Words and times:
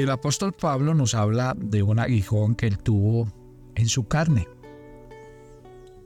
El 0.00 0.08
apóstol 0.08 0.54
Pablo 0.54 0.94
nos 0.94 1.14
habla 1.14 1.54
de 1.58 1.82
un 1.82 1.98
aguijón 1.98 2.54
que 2.54 2.66
él 2.66 2.78
tuvo 2.78 3.30
en 3.74 3.86
su 3.86 4.08
carne. 4.08 4.48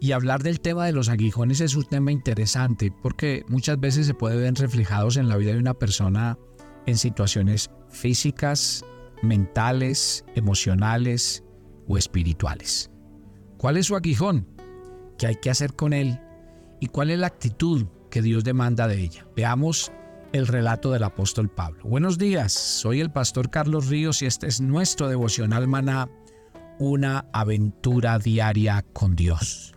Y 0.00 0.10
hablar 0.10 0.42
del 0.42 0.58
tema 0.58 0.84
de 0.84 0.90
los 0.90 1.08
aguijones 1.08 1.60
es 1.60 1.76
un 1.76 1.84
tema 1.84 2.10
interesante 2.10 2.92
porque 3.02 3.44
muchas 3.46 3.78
veces 3.78 4.08
se 4.08 4.15
puede 4.15 4.36
ver 4.36 4.52
reflejados 4.54 5.17
en 5.17 5.28
la 5.28 5.36
vida 5.36 5.52
de 5.52 5.60
una 5.60 5.75
persona 5.75 6.36
en 6.86 6.99
situaciones 6.99 7.70
físicas, 7.88 8.84
mentales, 9.22 10.24
emocionales 10.34 11.45
o 11.86 11.96
espirituales. 11.96 12.90
¿Cuál 13.58 13.76
es 13.76 13.86
su 13.86 13.95
aguijón? 13.95 14.45
¿Qué 15.18 15.29
hay 15.29 15.36
que 15.36 15.50
hacer 15.50 15.74
con 15.74 15.92
él? 15.92 16.18
¿Y 16.80 16.88
cuál 16.88 17.12
es 17.12 17.18
la 17.20 17.29
actitud 17.29 17.86
que 18.11 18.22
Dios 18.22 18.42
demanda 18.42 18.88
de 18.88 19.00
ella? 19.00 19.24
Veamos 19.36 19.92
el 20.34 20.48
relato 20.48 20.90
del 20.90 21.04
apóstol 21.04 21.48
Pablo. 21.48 21.84
Buenos 21.84 22.18
días, 22.18 22.52
soy 22.52 23.00
el 23.00 23.12
pastor 23.12 23.50
Carlos 23.50 23.86
Ríos 23.86 24.20
y 24.20 24.26
este 24.26 24.48
es 24.48 24.60
nuestro 24.60 25.08
devocional 25.08 25.68
maná, 25.68 26.08
una 26.80 27.26
aventura 27.32 28.18
diaria 28.18 28.84
con 28.92 29.14
Dios. 29.14 29.76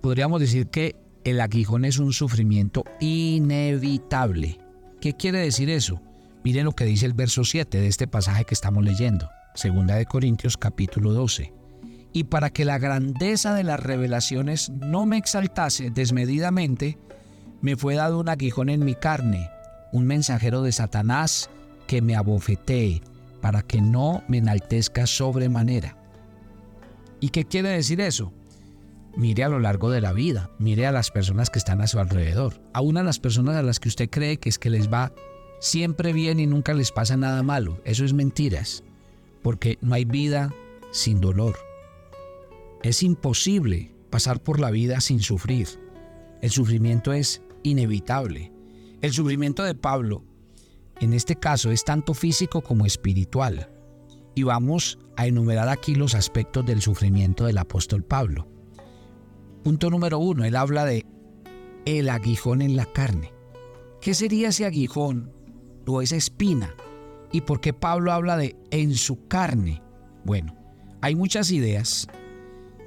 podríamos 0.00 0.40
decir 0.40 0.68
que 0.68 0.94
el 1.24 1.40
aguijón 1.40 1.84
es 1.84 1.98
un 1.98 2.12
sufrimiento 2.12 2.84
inevitable. 3.00 4.58
¿Qué 5.00 5.14
quiere 5.14 5.38
decir 5.38 5.70
eso? 5.70 6.00
Miren 6.44 6.64
lo 6.64 6.72
que 6.72 6.84
dice 6.84 7.06
el 7.06 7.12
verso 7.12 7.44
7 7.44 7.80
de 7.80 7.86
este 7.86 8.06
pasaje 8.06 8.44
que 8.44 8.54
estamos 8.54 8.84
leyendo, 8.84 9.28
segunda 9.54 9.94
de 9.94 10.06
Corintios 10.06 10.56
capítulo 10.56 11.12
12. 11.12 11.52
Y 12.12 12.24
para 12.24 12.50
que 12.50 12.64
la 12.64 12.78
grandeza 12.78 13.54
de 13.54 13.64
las 13.64 13.80
revelaciones 13.80 14.70
no 14.70 15.06
me 15.06 15.16
exaltase 15.16 15.90
desmedidamente, 15.90 16.98
me 17.60 17.76
fue 17.76 17.94
dado 17.94 18.18
un 18.18 18.28
aguijón 18.28 18.68
en 18.68 18.84
mi 18.84 18.94
carne, 18.94 19.48
un 19.92 20.06
mensajero 20.06 20.62
de 20.62 20.72
Satanás 20.72 21.48
que 21.86 22.02
me 22.02 22.16
abofetee, 22.16 23.02
para 23.40 23.62
que 23.62 23.80
no 23.80 24.22
me 24.28 24.38
enaltezca 24.38 25.06
sobremanera. 25.06 25.96
¿Y 27.20 27.28
qué 27.28 27.44
quiere 27.44 27.70
decir 27.70 28.00
eso? 28.00 28.32
Mire 29.14 29.44
a 29.44 29.48
lo 29.48 29.58
largo 29.58 29.90
de 29.90 30.00
la 30.00 30.12
vida, 30.12 30.50
mire 30.58 30.86
a 30.86 30.92
las 30.92 31.10
personas 31.10 31.50
que 31.50 31.58
están 31.58 31.82
a 31.82 31.86
su 31.86 31.98
alrededor, 31.98 32.62
aún 32.72 32.96
a 32.96 33.02
las 33.02 33.18
personas 33.18 33.56
a 33.56 33.62
las 33.62 33.78
que 33.78 33.88
usted 33.88 34.08
cree 34.08 34.38
que 34.38 34.48
es 34.48 34.58
que 34.58 34.70
les 34.70 34.90
va 34.90 35.12
siempre 35.60 36.12
bien 36.12 36.40
y 36.40 36.46
nunca 36.46 36.72
les 36.72 36.92
pasa 36.92 37.16
nada 37.16 37.42
malo. 37.42 37.80
Eso 37.84 38.04
es 38.04 38.14
mentiras, 38.14 38.82
porque 39.42 39.78
no 39.82 39.94
hay 39.94 40.04
vida 40.04 40.52
sin 40.92 41.20
dolor. 41.20 41.56
Es 42.82 43.02
imposible 43.02 43.94
pasar 44.10 44.42
por 44.42 44.60
la 44.60 44.70
vida 44.70 45.00
sin 45.00 45.20
sufrir. 45.20 45.68
El 46.40 46.50
sufrimiento 46.50 47.12
es 47.12 47.42
inevitable. 47.62 48.50
El 49.02 49.12
sufrimiento 49.12 49.62
de 49.62 49.74
Pablo, 49.74 50.24
en 51.00 51.12
este 51.12 51.36
caso, 51.36 51.70
es 51.70 51.84
tanto 51.84 52.14
físico 52.14 52.62
como 52.62 52.86
espiritual. 52.86 53.70
Y 54.34 54.44
vamos 54.44 54.98
a 55.16 55.26
enumerar 55.26 55.68
aquí 55.68 55.94
los 55.94 56.14
aspectos 56.14 56.64
del 56.64 56.80
sufrimiento 56.80 57.44
del 57.44 57.58
apóstol 57.58 58.02
Pablo. 58.02 58.51
Punto 59.62 59.90
número 59.90 60.18
uno, 60.18 60.44
él 60.44 60.56
habla 60.56 60.84
de 60.84 61.06
el 61.84 62.08
aguijón 62.08 62.62
en 62.62 62.76
la 62.76 62.86
carne. 62.86 63.32
¿Qué 64.00 64.14
sería 64.14 64.48
ese 64.48 64.64
aguijón 64.64 65.32
o 65.86 66.02
esa 66.02 66.16
espina? 66.16 66.74
¿Y 67.30 67.42
por 67.42 67.60
qué 67.60 67.72
Pablo 67.72 68.12
habla 68.12 68.36
de 68.36 68.56
en 68.70 68.94
su 68.94 69.28
carne? 69.28 69.80
Bueno, 70.24 70.56
hay 71.00 71.14
muchas 71.14 71.52
ideas 71.52 72.08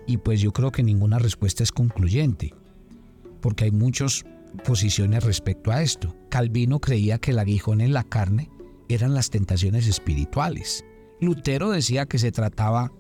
y 0.06 0.18
pues 0.18 0.42
yo 0.42 0.52
creo 0.52 0.72
que 0.72 0.84
ninguna 0.84 1.18
respuesta 1.18 1.64
es 1.64 1.72
concluyente, 1.72 2.54
porque 3.42 3.66
hay 3.66 3.72
muchas 3.72 4.26
posiciones 4.66 5.24
respecto 5.24 5.72
a 5.72 5.82
esto. 5.82 6.14
Calvino 6.30 6.80
creía 6.80 7.18
que 7.18 7.32
el 7.32 7.40
aguijón 7.40 7.80
en 7.80 7.94
la 7.94 8.04
carne 8.04 8.50
eran 8.90 9.14
las 9.14 9.30
tentaciones 9.30 9.88
espirituales. 9.88 10.84
Lutero 11.22 11.70
decía 11.70 12.06
que 12.06 12.20
se 12.20 12.34
trataba 12.34 12.92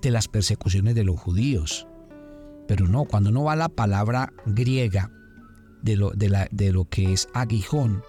de 0.00 0.12
las 0.12 0.28
persecuciones 0.28 0.94
de 0.94 1.02
los 1.02 1.18
judíos. 1.18 1.87
Pero 2.68 2.86
no, 2.86 3.06
cuando 3.06 3.30
uno 3.30 3.44
va 3.44 3.54
a 3.54 3.56
la 3.56 3.68
palabra 3.70 4.32
griega 4.46 5.10
de 5.82 5.96
lo, 5.96 6.10
de, 6.10 6.72
lo 6.72 6.84
que 6.84 7.12
es 7.12 7.28
aguijón, 7.32 8.04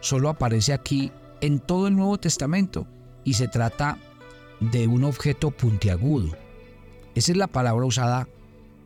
solo 0.00 0.30
aparece 0.30 0.72
aquí 0.72 1.12
en 1.42 1.60
todo 1.60 1.86
el 1.86 1.94
Nuevo 1.94 2.18
Testamento 2.18 2.88
y 3.24 3.34
se 3.34 3.46
trata 3.46 3.98
de 4.58 4.88
un 4.88 5.04
objeto 5.04 5.50
puntiagudo. 5.50 6.34
Esa 7.14 7.32
es 7.32 7.38
la 7.38 7.46
palabra 7.46 7.84
usada 7.84 8.26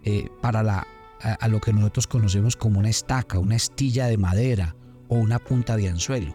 eh, 0.02 0.28
para 0.42 0.62
la, 0.62 0.86
a, 1.20 1.48
lo 1.48 1.60
que 1.60 1.72
nosotros 1.72 2.06
conocemos 2.06 2.56
como 2.56 2.80
una 2.80 2.90
estaca, 2.90 3.38
una 3.38 3.56
estilla 3.56 4.06
de 4.06 4.18
madera 4.18 4.74
o 5.08 5.16
una 5.16 5.38
punta 5.38 5.76
de 5.76 5.88
anzuelo. 5.88 6.34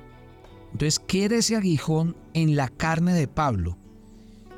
Entonces, 0.72 1.00
¿qué 1.00 1.26
era 1.26 1.36
ese 1.36 1.56
aguijón 1.56 2.16
en 2.34 2.56
la 2.56 2.70
carne 2.70 3.14
de 3.14 3.28
Pablo? 3.28 3.78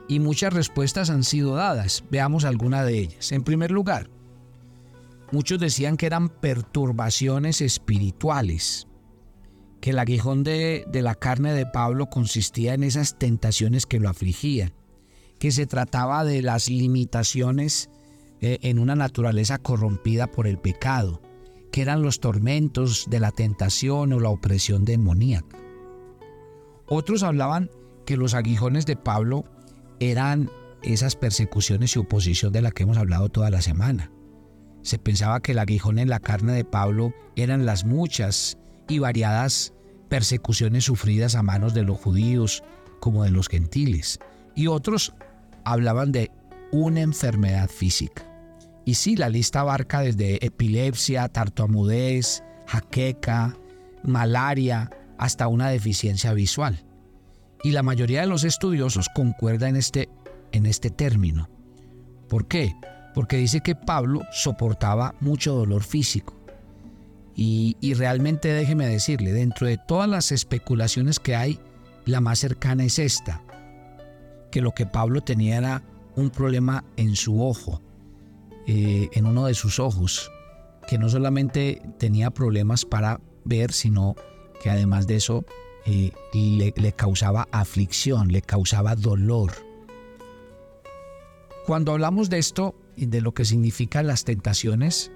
Y 0.08 0.20
muchas 0.20 0.54
respuestas 0.54 1.10
han 1.10 1.24
sido 1.24 1.56
dadas. 1.56 2.04
Veamos 2.10 2.44
alguna 2.44 2.84
de 2.84 3.00
ellas. 3.00 3.32
En 3.32 3.44
primer 3.44 3.72
lugar, 3.72 4.10
muchos 5.32 5.60
decían 5.60 5.98
que 5.98 6.06
eran 6.06 6.30
perturbaciones 6.30 7.62
espirituales, 7.62 8.88
que 9.80 9.92
el 9.92 10.00
aguijón 10.00 10.44
de, 10.44 10.86
de 10.92 11.02
la 11.02 11.16
carne 11.16 11.54
de 11.54 11.66
Pablo 11.66 12.08
consistía 12.08 12.74
en 12.74 12.84
esas 12.84 13.18
tentaciones 13.18 13.86
que 13.86 14.00
lo 14.00 14.10
afligían, 14.10 14.74
que 15.40 15.52
se 15.52 15.66
trataba 15.66 16.24
de 16.24 16.42
las 16.42 16.70
limitaciones 16.70 17.90
eh, 18.42 18.58
en 18.64 18.80
una 18.80 18.96
naturaleza 18.96 19.60
corrompida 19.60 20.26
por 20.26 20.48
el 20.48 20.58
pecado, 20.58 21.22
que 21.72 21.84
eran 21.84 22.02
los 22.02 22.20
tormentos 22.20 23.06
de 23.08 23.20
la 23.20 23.32
tentación 23.32 24.14
o 24.14 24.20
la 24.20 24.30
opresión 24.30 24.84
demoníaca. 24.84 25.58
Otros 26.88 27.24
hablaban 27.24 27.70
que 28.06 28.18
los 28.18 28.34
aguijones 28.34 28.86
de 28.86 28.96
Pablo 28.96 29.46
eran 30.02 30.50
esas 30.82 31.16
persecuciones 31.16 31.96
y 31.96 32.00
oposición 32.00 32.52
de 32.52 32.64
la 32.64 32.72
que 32.72 32.84
hemos 32.84 32.98
hablado 32.98 33.30
toda 33.30 33.52
la 33.52 33.62
semana. 33.62 34.12
Se 34.82 34.98
pensaba 34.98 35.42
que 35.42 35.52
el 35.52 35.60
aguijón 35.60 36.00
en 36.00 36.10
la 36.10 36.20
carne 36.20 36.54
de 36.54 36.66
Pablo 36.66 37.14
eran 37.36 37.68
las 37.68 37.86
muchas 37.86 38.58
y 38.90 38.98
variadas 38.98 39.74
persecuciones 40.10 40.86
sufridas 40.86 41.36
a 41.36 41.44
manos 41.44 41.76
de 41.76 41.84
los 41.84 42.00
judíos 42.00 42.64
como 43.00 43.24
de 43.24 43.30
los 43.30 43.48
gentiles. 43.48 44.20
Y 44.56 44.68
otros 44.68 45.14
hablaban 45.64 46.12
de 46.12 46.32
una 46.72 47.02
enfermedad 47.02 47.70
física. 47.70 48.26
Y 48.84 48.96
sí, 48.96 49.16
la 49.16 49.30
lista 49.30 49.60
abarca 49.60 50.02
desde 50.02 50.44
epilepsia, 50.44 51.30
tartamudez, 51.30 52.44
jaqueca, 52.66 53.56
malaria, 54.04 54.90
hasta 55.20 55.48
una 55.48 55.70
deficiencia 55.70 56.34
visual. 56.34 56.84
Y 57.64 57.72
la 57.72 57.84
mayoría 57.84 58.22
de 58.22 58.28
los 58.28 58.44
estudiosos 58.44 59.08
concuerda 59.14 59.70
en 59.70 59.76
este, 59.76 60.10
en 60.52 60.66
este 60.66 60.90
término. 60.90 61.50
¿Por 62.28 62.48
qué? 62.48 62.76
Porque 63.14 63.38
dice 63.38 63.62
que 63.62 63.76
Pablo 63.76 64.22
soportaba 64.32 65.16
mucho 65.20 65.54
dolor 65.54 65.84
físico. 65.84 66.42
Y, 67.36 67.94
realmente 67.96 68.50
déjeme 68.50 68.88
decirle, 68.88 69.32
dentro 69.32 69.66
de 69.66 69.78
todas 69.78 70.08
las 70.08 70.32
especulaciones 70.32 71.20
que 71.20 71.36
hay, 71.36 71.60
la 72.06 72.22
más 72.22 72.40
cercana 72.40 72.84
es 72.84 73.00
esta, 73.00 73.42
que 74.52 74.62
lo 74.62 74.72
que 74.72 74.86
Pablo 74.86 75.22
tenía 75.22 75.58
era 75.58 75.84
un 76.16 76.30
problema 76.30 76.84
en 76.98 77.16
su 77.16 77.42
ojo, 77.42 77.82
eh, 78.68 79.10
en 79.14 79.26
uno 79.26 79.46
de 79.46 79.54
sus 79.54 79.80
ojos, 79.80 80.30
que 80.88 80.98
no 80.98 81.10
solamente 81.10 81.82
tenía 81.98 82.32
problemas 82.32 82.86
para 82.86 83.22
ver, 83.44 83.72
sino 83.72 84.16
que 84.62 84.70
además 84.70 85.08
de 85.08 85.16
eso 85.16 85.46
eh, 85.86 86.12
le, 86.34 86.94
causaba 86.94 87.48
aflicción, 87.52 88.32
le 88.32 88.42
causaba 88.42 88.96
dolor. 88.96 89.52
Cuando 91.66 91.92
hablamos 91.92 92.30
de 92.30 92.38
esto 92.38 92.76
y 92.96 93.08
de 93.08 93.22
lo 93.22 93.34
que 93.34 93.46
significan 93.46 94.08
las 94.08 94.24
tentaciones, 94.24 95.12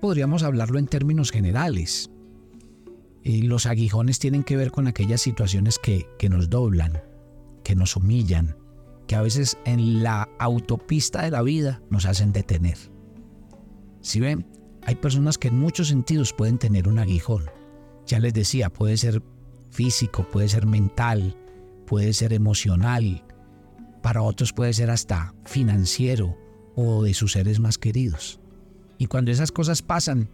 podríamos 0.00 0.42
hablarlo 0.42 0.78
en 0.78 0.86
términos 0.86 1.30
generales. 1.30 2.10
Y 3.22 3.42
los 3.42 3.66
aguijones 3.66 4.18
tienen 4.18 4.44
que 4.44 4.56
ver 4.56 4.70
con 4.70 4.86
aquellas 4.86 5.20
situaciones 5.20 5.78
que, 5.78 6.06
que 6.18 6.28
nos 6.28 6.48
doblan, 6.48 7.02
que 7.64 7.76
nos 7.76 7.96
humillan, 7.96 8.56
que 9.06 9.16
a 9.16 9.22
veces 9.22 9.58
en 9.64 10.02
la 10.02 10.28
autopista 10.38 11.22
de 11.22 11.30
la 11.30 11.42
vida 11.42 11.82
nos 11.90 12.06
hacen 12.06 12.32
detener. 12.32 12.78
Si 14.00 14.20
ven, 14.20 14.46
hay 14.82 14.94
personas 14.94 15.36
que 15.36 15.48
en 15.48 15.58
muchos 15.58 15.88
sentidos 15.88 16.32
pueden 16.32 16.58
tener 16.58 16.88
un 16.88 16.98
aguijón. 16.98 17.50
Ya 18.06 18.18
les 18.18 18.32
decía, 18.32 18.70
puede 18.70 18.96
ser 18.96 19.22
físico, 19.70 20.26
puede 20.30 20.48
ser 20.48 20.66
mental, 20.66 21.36
puede 21.86 22.12
ser 22.12 22.32
emocional, 22.32 23.24
para 24.02 24.22
otros 24.22 24.52
puede 24.52 24.72
ser 24.72 24.90
hasta 24.90 25.34
financiero 25.44 26.36
o 26.74 27.02
de 27.04 27.14
sus 27.14 27.32
seres 27.32 27.60
más 27.60 27.78
queridos. 27.78 28.40
Y 28.98 29.06
cuando 29.06 29.30
esas 29.30 29.52
cosas 29.52 29.82
pasan, 29.82 30.28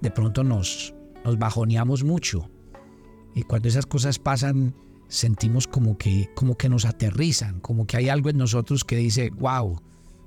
de 0.00 0.10
pronto 0.10 0.44
nos, 0.44 0.94
nos 1.24 1.38
bajoneamos 1.38 2.04
mucho. 2.04 2.50
Y 3.34 3.42
cuando 3.42 3.68
esas 3.68 3.86
cosas 3.86 4.18
pasan, 4.18 4.74
sentimos 5.08 5.66
como 5.66 5.98
que, 5.98 6.30
como 6.34 6.56
que 6.56 6.68
nos 6.68 6.84
aterrizan, 6.84 7.60
como 7.60 7.86
que 7.86 7.96
hay 7.96 8.08
algo 8.08 8.30
en 8.30 8.38
nosotros 8.38 8.84
que 8.84 8.96
dice, 8.96 9.30
wow, 9.30 9.80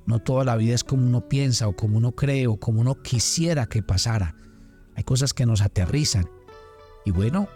no 0.05 0.19
toda 0.19 0.45
la 0.45 0.55
vida 0.55 0.75
es 0.75 0.83
como 0.83 1.05
uno 1.05 1.27
piensa 1.27 1.67
o 1.67 1.75
como 1.75 1.97
uno 1.97 2.11
cree 2.13 2.47
o 2.47 2.57
como 2.57 2.81
uno 2.81 3.01
quisiera 3.01 3.65
que 3.65 3.81
pasara. 3.81 4.35
Hay 4.95 5.03
cosas 5.03 5.33
que 5.33 5.45
nos 5.45 5.61
aterrizan. 5.61 6.29
Y 7.05 7.11
bueno, 7.11 7.47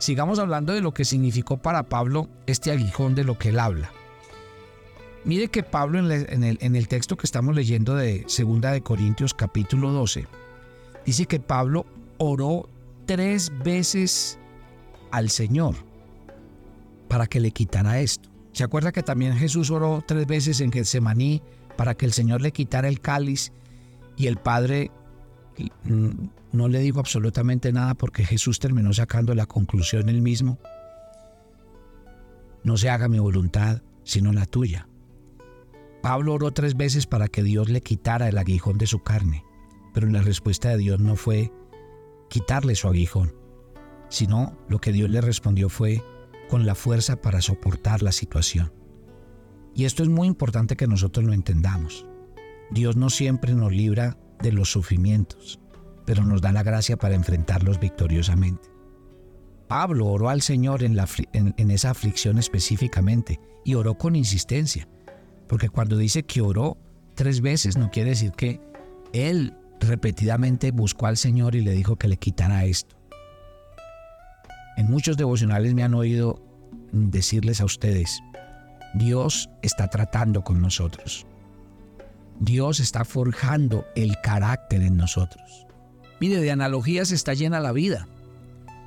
sigamos 0.00 0.38
hablando 0.38 0.72
de 0.72 0.80
lo 0.80 0.92
que 0.92 1.04
significó 1.04 1.58
para 1.58 1.84
Pablo 1.84 2.28
este 2.46 2.72
aguijón 2.72 3.14
de 3.14 3.22
lo 3.22 3.38
que 3.38 3.50
él 3.50 3.60
habla. 3.60 3.92
Mire 5.24 5.48
que 5.48 5.62
Pablo 5.62 5.98
en 5.98 6.10
el, 6.42 6.58
en 6.60 6.76
el 6.76 6.88
texto 6.88 7.16
que 7.16 7.26
estamos 7.26 7.54
leyendo 7.54 7.94
de 7.94 8.22
2 8.22 8.60
de 8.60 8.80
Corintios 8.80 9.34
capítulo 9.34 9.92
12, 9.92 10.26
dice 11.04 11.26
que 11.26 11.38
Pablo 11.38 11.84
oró 12.16 12.68
tres 13.06 13.52
veces 13.62 14.38
al 15.10 15.28
Señor 15.28 15.74
para 17.08 17.26
que 17.26 17.40
le 17.40 17.50
quitara 17.50 18.00
esto. 18.00 18.30
¿Se 18.52 18.64
acuerda 18.64 18.92
que 18.92 19.02
también 19.02 19.36
Jesús 19.36 19.70
oró 19.70 20.02
tres 20.06 20.26
veces 20.26 20.60
en 20.60 20.72
Getsemaní 20.72 21.42
para 21.76 21.94
que 21.94 22.06
el 22.06 22.12
Señor 22.12 22.40
le 22.40 22.52
quitara 22.52 22.88
el 22.88 23.00
cáliz 23.00 23.52
y 24.16 24.26
el 24.26 24.38
Padre 24.38 24.90
no 25.84 26.68
le 26.68 26.80
dijo 26.80 27.00
absolutamente 27.00 27.72
nada 27.72 27.94
porque 27.94 28.24
Jesús 28.24 28.58
terminó 28.58 28.92
sacando 28.92 29.34
la 29.34 29.46
conclusión 29.46 30.08
él 30.08 30.22
mismo? 30.22 30.58
No 32.62 32.76
se 32.76 32.90
haga 32.90 33.08
mi 33.08 33.18
voluntad, 33.18 33.82
sino 34.04 34.32
la 34.32 34.46
tuya. 34.46 34.86
Pablo 36.02 36.34
oró 36.34 36.50
tres 36.50 36.76
veces 36.76 37.06
para 37.06 37.28
que 37.28 37.42
Dios 37.42 37.68
le 37.68 37.82
quitara 37.82 38.28
el 38.28 38.38
aguijón 38.38 38.78
de 38.78 38.86
su 38.86 39.02
carne, 39.02 39.44
pero 39.92 40.06
la 40.08 40.22
respuesta 40.22 40.70
de 40.70 40.78
Dios 40.78 41.00
no 41.00 41.16
fue 41.16 41.52
quitarle 42.28 42.74
su 42.74 42.88
aguijón, 42.88 43.34
sino 44.08 44.56
lo 44.68 44.80
que 44.80 44.92
Dios 44.92 45.10
le 45.10 45.20
respondió 45.20 45.68
fue, 45.68 46.02
con 46.48 46.66
la 46.66 46.74
fuerza 46.74 47.20
para 47.20 47.40
soportar 47.40 48.02
la 48.02 48.12
situación. 48.12 48.72
Y 49.74 49.84
esto 49.84 50.02
es 50.02 50.08
muy 50.08 50.26
importante 50.26 50.76
que 50.76 50.88
nosotros 50.88 51.24
lo 51.24 51.32
entendamos. 51.32 52.06
Dios 52.70 52.96
no 52.96 53.08
siempre 53.08 53.54
nos 53.54 53.72
libra 53.72 54.18
de 54.42 54.52
los 54.52 54.70
sufrimientos, 54.70 55.60
pero 56.04 56.24
nos 56.24 56.40
da 56.40 56.52
la 56.52 56.62
gracia 56.62 56.96
para 56.96 57.14
enfrentarlos 57.14 57.78
victoriosamente. 57.78 58.68
Pablo 59.68 60.06
oró 60.06 60.30
al 60.30 60.42
Señor 60.42 60.82
en, 60.82 61.70
esa 61.70 61.90
aflicción 61.90 62.38
específicamente 62.38 63.38
y 63.64 63.74
oró 63.74 63.96
con 63.96 64.16
insistencia, 64.16 64.88
porque 65.46 65.68
cuando 65.68 65.96
dice 65.96 66.24
que 66.24 66.40
oró 66.40 66.76
tres 67.14 67.40
veces 67.40 67.76
no 67.76 67.90
quiere 67.90 68.10
decir 68.10 68.32
que 68.32 68.60
él 69.12 69.54
repetidamente 69.78 70.72
buscó 70.72 71.06
al 71.06 71.16
Señor 71.16 71.54
y 71.54 71.60
le 71.60 71.70
dijo 71.70 71.96
que 71.96 72.08
le 72.08 72.16
quitara 72.16 72.64
esto. 72.64 72.96
En 74.76 74.90
muchos 74.90 75.16
devocionales 75.16 75.74
me 75.74 75.84
han 75.84 75.94
oído 75.94 76.42
decirles 76.92 77.60
a 77.60 77.64
ustedes, 77.64 78.20
Dios 78.94 79.50
está 79.62 79.88
tratando 79.88 80.42
con 80.42 80.60
nosotros. 80.60 81.26
Dios 82.40 82.80
está 82.80 83.04
forjando 83.04 83.86
el 83.94 84.20
carácter 84.22 84.82
en 84.82 84.96
nosotros. 84.96 85.66
Mire, 86.20 86.40
de 86.40 86.50
analogías 86.50 87.12
está 87.12 87.34
llena 87.34 87.60
la 87.60 87.72
vida. 87.72 88.08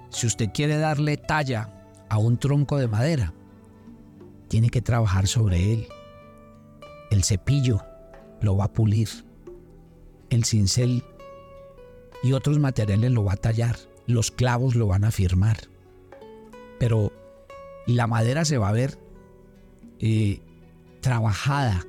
Si 0.10 0.28
usted 0.28 0.50
quiere 0.54 0.78
darle 0.78 1.18
talla 1.18 1.70
a 2.10 2.18
un 2.18 2.38
tronco 2.38 2.78
de 2.78 2.88
madera, 2.88 3.34
tiene 4.50 4.70
que 4.70 4.82
trabajar 4.82 5.28
sobre 5.28 5.74
él. 5.74 5.88
El 7.10 7.24
cepillo 7.24 7.82
lo 8.42 8.58
va 8.58 8.66
a 8.66 8.74
pulir. 8.74 9.10
El 10.30 10.44
cincel 10.44 11.04
y 12.22 12.34
otros 12.34 12.60
materiales 12.60 13.12
lo 13.12 13.24
va 13.24 13.34
a 13.34 13.38
tallar. 13.38 13.78
Los 14.06 14.32
clavos 14.32 14.76
lo 14.76 14.88
van 14.88 15.06
a 15.06 15.12
firmar 15.12 15.74
pero 16.84 17.14
la 17.86 18.08
madera 18.08 18.44
se 18.44 18.58
va 18.58 18.68
a 18.68 18.74
ver 18.74 19.00
eh, 20.00 20.42
trabajada, 21.00 21.86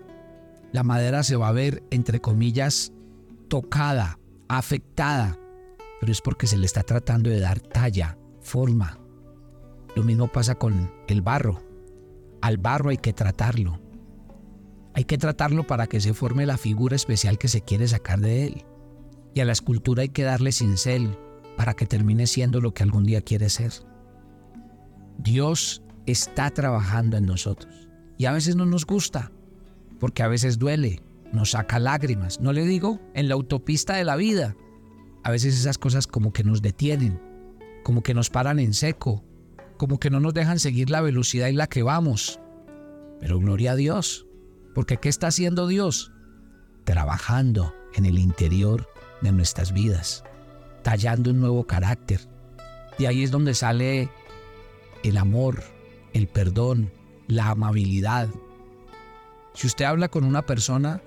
la 0.75 0.83
madera 0.83 1.23
se 1.23 1.37
va 1.37 1.47
a 1.47 1.53
ver, 1.53 1.85
entre 1.93 2.21
comillas, 2.21 2.93
tocada, 3.47 4.19
afectada, 4.49 5.39
pero 6.01 6.11
es 6.11 6.21
porque 6.21 6.49
se 6.49 6.57
le 6.57 6.67
está 6.67 6.83
tratando 6.83 7.31
de 7.31 7.39
dar 7.39 7.61
talla, 7.61 8.19
forma. 8.41 8.99
Lo 9.95 10.03
mismo 10.03 10.27
pasa 10.27 10.57
con 10.57 10.93
el 11.07 11.23
barro. 11.23 11.63
Al 12.43 12.59
barro 12.59 12.91
hay 12.91 12.97
que 12.97 13.13
tratarlo. 13.13 13.81
Hay 14.95 15.05
que 15.05 15.17
tratarlo 15.17 15.65
para 15.65 15.87
que 15.87 16.01
se 16.01 16.13
forme 16.13 16.45
la 16.45 16.59
figura 16.59 16.97
especial 16.97 17.39
que 17.39 17.47
se 17.47 17.61
quiere 17.61 17.87
sacar 17.87 18.19
de 18.19 18.49
él. 18.49 18.65
Y 19.33 19.39
a 19.39 19.45
la 19.45 19.53
escultura 19.53 20.03
hay 20.03 20.09
que 20.09 20.25
darle 20.25 20.51
cincel 20.51 21.17
para 21.57 21.75
que 21.75 21.87
termine 21.87 22.27
siendo 22.27 22.61
lo 22.61 22.75
que 22.75 22.83
algún 22.83 23.05
día 23.05 23.21
quiere 23.21 23.49
ser. 23.49 23.73
Dios 25.19 25.85
está 26.07 26.51
trabajando 26.51 27.17
en 27.17 27.27
nosotros. 27.27 27.89
Y 28.19 28.25
a 28.25 28.33
veces 28.33 28.57
no 28.57 28.67
nos 28.67 28.85
gusta, 28.85 29.31
porque 30.05 30.23
a 30.23 30.29
veces 30.29 30.59
duele, 30.59 31.01
nos 31.33 31.53
saca 31.53 31.79
lágrimas. 31.79 32.39
No 32.39 32.53
le 32.53 32.67
digo 32.67 33.01
en 33.15 33.27
la 33.27 33.37
autopista 33.37 33.97
de 33.97 34.05
la 34.05 34.17
vida. 34.17 34.55
A 35.23 35.31
veces 35.31 35.59
esas 35.59 35.79
cosas 35.79 36.07
como 36.07 36.31
que 36.31 36.45
nos 36.45 36.61
detienen, 36.61 37.19
como 37.85 38.03
que 38.03 38.13
nos 38.13 38.29
paran 38.29 38.59
en 38.59 38.75
seco, 38.75 39.25
como 39.79 39.99
que 39.99 40.11
no 40.11 40.21
nos 40.21 40.35
dejan 40.35 40.59
seguir 40.59 40.91
la 40.91 41.01
velocidad 41.01 41.49
en 41.49 41.57
la 41.57 41.69
que 41.69 41.83
vamos. 41.83 42.39
Pero 43.19 43.39
gloria 43.39 43.73
a 43.73 43.77
Dios, 43.77 44.27
porque 44.75 44.99
¿qué 44.99 45.09
está 45.09 45.29
haciendo 45.29 45.69
Dios? 45.69 46.13
Trabajando 46.85 47.75
en 47.95 48.05
el 48.05 48.19
interior 48.19 48.87
de 49.23 49.33
nuestras 49.33 49.73
vidas, 49.73 50.23
tallando 50.83 51.31
un 51.31 51.41
nuevo 51.41 51.67
carácter. 51.67 52.21
De 52.99 53.09
ahí 53.09 53.23
es 53.23 53.31
donde 53.31 53.55
sale 53.55 54.11
el 55.03 55.17
amor, 55.17 55.63
el 56.13 56.29
perdón, 56.29 56.93
la 57.27 57.49
amabilidad. 57.49 58.29
Si 59.55 59.67
usted 59.67 59.85
habla 59.85 60.09
con 60.09 60.25
una 60.25 60.43
persona 60.43 61.01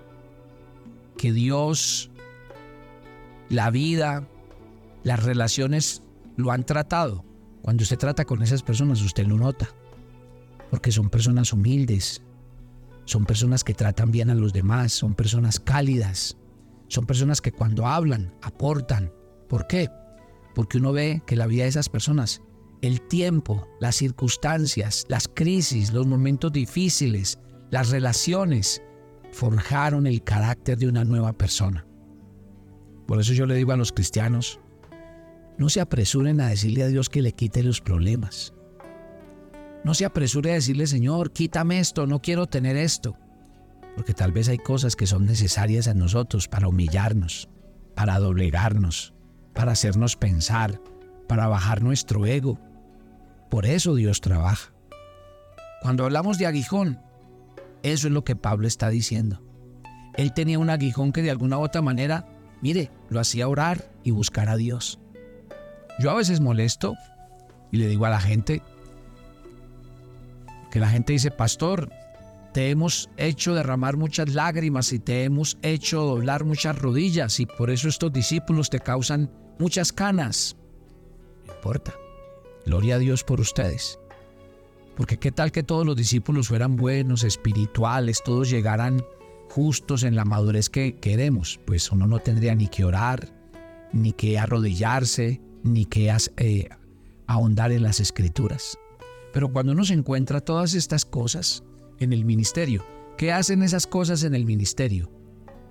que 1.18 1.34
Dios, 1.34 2.10
la 3.50 3.70
vida, 3.70 4.27
las 5.04 5.24
relaciones 5.24 6.01
lo 6.38 6.51
han 6.51 6.66
tratado, 6.66 7.25
cuando 7.62 7.84
usted 7.84 7.98
trata 7.98 8.25
con 8.25 8.42
esas 8.42 8.63
personas 8.63 9.01
usted 9.01 9.27
lo 9.27 9.38
nota, 9.38 9.70
porque 10.72 10.92
son 10.92 11.10
personas 11.10 11.51
humildes, 11.54 12.22
son 13.06 13.25
personas 13.25 13.63
que 13.63 13.74
tratan 13.74 14.12
bien 14.12 14.30
a 14.30 14.36
los 14.36 14.54
demás, 14.54 14.94
son 14.94 15.13
personas 15.13 15.60
cálidas, 15.60 16.38
son 16.88 17.06
personas 17.06 17.42
que 17.42 17.51
cuando 17.51 17.86
hablan 17.86 18.34
aportan. 18.42 19.12
¿Por 19.50 19.68
qué? 19.68 19.89
Porque 20.56 20.77
uno 20.77 20.94
ve 20.94 21.22
que 21.25 21.36
la 21.36 21.48
vida 21.48 21.63
de 21.63 21.70
esas 21.70 21.89
personas 21.89 22.42
el 22.82 23.01
tiempo, 23.01 23.68
las 23.80 23.96
circunstancias, 23.96 25.06
las 25.10 25.27
crisis, 25.27 25.94
los 25.94 26.06
momentos 26.06 26.51
difíciles, 26.51 27.39
las 27.70 27.90
relaciones, 27.90 28.82
forjaron 29.32 30.08
el 30.08 30.24
carácter 30.24 30.78
de 30.78 30.88
una 30.88 31.04
nueva 31.04 31.34
persona. 31.34 31.86
Por 33.08 33.20
eso 33.20 33.34
yo 33.34 33.46
le 33.46 33.56
digo 33.56 33.72
a 33.72 33.78
los 33.78 33.92
cristianos, 33.92 34.60
no 35.58 35.70
se 35.70 35.82
apresuren 35.82 36.40
a 36.42 36.50
decirle 36.50 36.84
a 36.84 36.88
Dios 36.88 37.10
que 37.10 37.22
le 37.22 37.34
quite 37.34 37.64
los 37.64 37.82
problemas. 37.82 38.54
No 39.84 39.94
se 39.94 40.06
apresure 40.06 40.52
a 40.52 40.56
decirle, 40.56 40.88
Señor, 40.88 41.32
quítame 41.32 41.80
esto, 41.80 42.08
no 42.08 42.22
quiero 42.22 42.48
tener 42.48 42.76
esto. 42.76 43.18
Porque 43.96 44.14
tal 44.14 44.32
vez 44.32 44.50
hay 44.50 44.58
cosas 44.58 44.96
que 44.96 45.08
son 45.08 45.26
necesarias 45.26 45.88
a 45.88 45.94
nosotros 45.94 46.48
para 46.48 46.68
humillarnos, 46.68 47.50
para 47.96 48.20
doblegarnos, 48.20 49.14
para 49.54 49.72
hacernos 49.72 50.16
pensar, 50.16 50.80
para 51.28 51.48
bajar 51.48 51.82
nuestro 51.82 52.26
ego, 52.26 52.60
por 53.50 53.66
eso 53.66 53.96
Dios 53.96 54.22
trabaja. 54.22 54.74
Cuando 55.82 56.06
hablamos 56.06 56.38
de 56.38 56.48
aguijón, 56.48 57.00
eso 57.91 58.08
es 58.08 58.13
lo 58.13 58.24
que 58.24 58.36
Pablo 58.36 58.67
está 58.67 58.89
diciendo. 58.89 59.41
Él 60.15 60.34
tenía 60.34 60.60
un 60.60 60.70
aguijón 60.70 61.12
que 61.12 61.22
de 61.22 61.32
alguna 61.32 61.60
u 61.60 61.62
otra 61.62 61.82
manera, 61.82 62.27
mire, 62.62 62.91
lo 63.10 63.20
hacía 63.20 63.48
orar 63.48 63.91
y 64.03 64.12
buscar 64.12 64.50
a 64.50 64.58
Dios. 64.58 65.00
Yo 66.00 66.12
a 66.12 66.15
veces 66.15 66.39
molesto 66.39 66.96
y 67.72 67.77
le 67.77 67.88
digo 67.88 68.06
a 68.06 68.10
la 68.10 68.20
gente 68.20 68.62
que 70.72 70.79
la 70.79 70.89
gente 70.89 71.13
dice, 71.13 71.32
pastor, 71.32 71.89
te 72.53 72.70
hemos 72.70 73.10
hecho 73.17 73.53
derramar 73.53 73.98
muchas 73.98 74.34
lágrimas 74.34 74.91
y 74.91 75.00
te 75.00 75.24
hemos 75.24 75.58
hecho 75.62 76.01
doblar 76.01 76.44
muchas 76.44 76.77
rodillas 76.77 77.39
y 77.39 77.46
por 77.46 77.70
eso 77.70 77.88
estos 77.88 78.12
discípulos 78.12 78.70
te 78.70 78.79
causan 78.79 79.32
muchas 79.60 79.94
canas. 79.94 80.58
No 81.46 81.53
importa. 81.53 81.94
Gloria 82.65 82.96
a 82.96 83.00
Dios 83.00 83.24
por 83.24 83.39
ustedes. 83.39 84.00
Porque 84.98 85.18
qué 85.18 85.32
tal 85.32 85.51
que 85.51 85.62
todos 85.62 85.86
los 85.86 85.96
discípulos 85.96 86.48
fueran 86.48 86.75
buenos, 86.75 87.24
espirituales, 87.24 88.24
todos 88.25 88.50
llegaran 88.50 89.06
justos 89.48 90.01
en 90.01 90.16
la 90.16 90.25
madurez 90.25 90.70
que 90.70 90.96
queremos, 90.96 91.60
pues 91.66 91.92
uno 91.92 92.08
no 92.08 92.20
tendría 92.20 92.56
ni 92.56 92.68
que 92.68 92.84
orar, 92.84 93.32
ni 93.94 94.12
que 94.12 94.39
arrodillarse, 94.39 95.39
ni 95.63 95.86
que 95.86 96.12
eh, 96.38 96.70
ahondar 97.27 97.72
en 97.72 97.84
las 97.84 98.00
escrituras. 98.00 98.77
Pero 99.34 99.54
cuando 99.54 99.74
uno 99.74 99.86
se 99.86 99.94
encuentra 99.94 100.42
todas 100.42 100.74
estas 100.74 101.06
cosas 101.06 101.63
en 102.00 102.12
el 102.12 102.25
ministerio, 102.25 102.84
¿qué 103.18 103.32
hacen 103.32 103.62
esas 103.62 103.86
cosas 103.86 104.24
en 104.24 104.34
el 104.34 104.46
ministerio? 104.46 105.12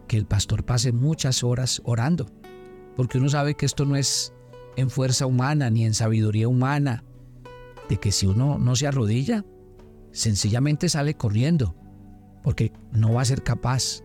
Que 0.06 0.16
el 0.18 0.26
pastor 0.26 0.64
pase 0.64 0.92
muchas 0.92 1.42
horas 1.42 1.83
orando, 1.85 2.30
porque 2.95 3.18
uno 3.18 3.28
sabe 3.28 3.54
que 3.54 3.66
esto 3.66 3.85
no 3.87 3.97
es 3.97 4.33
en 4.76 4.88
fuerza 4.88 5.26
humana 5.26 5.68
ni 5.68 5.85
en 5.85 5.95
sabiduría 5.95 6.47
humana, 6.47 7.02
de 7.88 7.99
que 7.99 8.12
si 8.12 8.26
uno 8.26 8.59
no 8.59 8.76
se 8.76 8.87
arrodilla, 8.87 9.45
sencillamente 10.12 10.88
sale 10.88 11.14
corriendo, 11.14 11.75
porque 12.43 12.73
no 12.93 13.12
va 13.12 13.23
a 13.23 13.26
ser 13.26 13.43
capaz. 13.43 14.02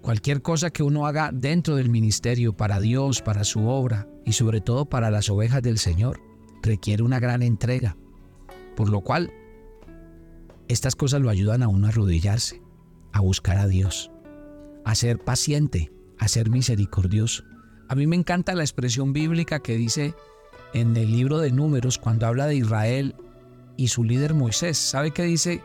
Cualquier 0.00 0.42
cosa 0.42 0.70
que 0.70 0.82
uno 0.82 1.06
haga 1.06 1.30
dentro 1.32 1.76
del 1.76 1.90
ministerio 1.90 2.56
para 2.56 2.80
Dios, 2.80 3.20
para 3.20 3.44
su 3.44 3.66
obra 3.66 4.08
y 4.24 4.32
sobre 4.32 4.60
todo 4.60 4.86
para 4.86 5.10
las 5.10 5.28
ovejas 5.28 5.62
del 5.62 5.78
Señor, 5.78 6.20
requiere 6.62 7.02
una 7.02 7.20
gran 7.20 7.42
entrega. 7.42 7.96
Por 8.76 8.88
lo 8.88 9.00
cual, 9.00 9.32
estas 10.68 10.94
cosas 10.94 11.20
lo 11.20 11.30
ayudan 11.30 11.62
a 11.62 11.68
uno 11.68 11.86
a 11.86 11.90
arrodillarse, 11.90 12.62
a 13.12 13.20
buscar 13.20 13.58
a 13.58 13.66
Dios, 13.66 14.10
a 14.84 14.94
ser 14.94 15.18
paciente, 15.18 15.92
a 16.18 16.28
ser 16.28 16.50
misericordioso. 16.50 17.42
A 17.88 17.94
mí 17.94 18.06
me 18.06 18.16
encanta 18.16 18.54
la 18.54 18.62
expresión 18.62 19.12
bíblica 19.12 19.60
que 19.60 19.76
dice 19.76 20.14
en 20.74 20.96
el 20.96 21.10
libro 21.10 21.38
de 21.38 21.50
números 21.50 21.98
cuando 21.98 22.26
habla 22.26 22.46
de 22.46 22.56
Israel 22.56 23.14
y 23.76 23.88
su 23.88 24.04
líder 24.04 24.34
Moisés. 24.34 24.78
¿Sabe 24.78 25.10
qué 25.10 25.22
dice 25.24 25.62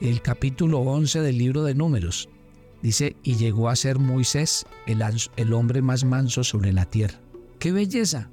el 0.00 0.22
capítulo 0.22 0.80
11 0.80 1.20
del 1.20 1.38
libro 1.38 1.64
de 1.64 1.74
números? 1.74 2.28
Dice, 2.82 3.16
y 3.22 3.36
llegó 3.36 3.68
a 3.68 3.76
ser 3.76 3.98
Moisés 3.98 4.66
el, 4.86 5.52
hombre 5.52 5.82
más 5.82 6.04
manso 6.04 6.42
sobre 6.42 6.72
la 6.72 6.84
tierra. 6.84 7.20
¡Qué 7.58 7.70
belleza! 7.70 8.28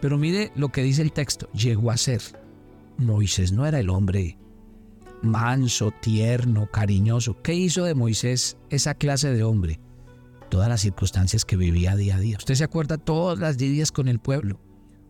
Pero 0.00 0.18
mire 0.18 0.52
lo 0.54 0.70
que 0.70 0.82
dice 0.82 1.02
el 1.02 1.12
texto, 1.12 1.48
llegó 1.52 1.90
a 1.90 1.96
ser. 1.96 2.20
Moisés 2.98 3.52
no 3.52 3.66
era 3.66 3.80
el 3.80 3.88
hombre 3.88 4.36
manso, 5.22 5.92
tierno, 6.00 6.70
cariñoso. 6.70 7.40
¿Qué 7.42 7.54
hizo 7.54 7.84
de 7.84 7.94
Moisés 7.94 8.56
esa 8.70 8.94
clase 8.94 9.32
de 9.32 9.42
hombre? 9.42 9.80
todas 10.50 10.68
las 10.68 10.82
circunstancias 10.82 11.46
que 11.46 11.56
vivía 11.56 11.96
día 11.96 12.16
a 12.16 12.20
día. 12.20 12.36
Usted 12.36 12.56
se 12.56 12.64
acuerda 12.64 12.98
todas 12.98 13.38
las 13.38 13.58
lidias 13.58 13.90
con 13.90 14.08
el 14.08 14.18
pueblo. 14.18 14.60